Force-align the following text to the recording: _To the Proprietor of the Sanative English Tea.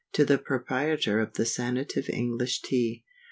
_To 0.15 0.25
the 0.25 0.39
Proprietor 0.39 1.19
of 1.19 1.33
the 1.33 1.45
Sanative 1.45 2.09
English 2.09 2.63
Tea. 2.63 3.03